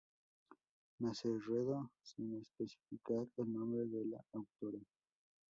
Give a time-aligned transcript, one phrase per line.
[0.99, 4.79] Mazarredo", sin especificar el nombre de la autora.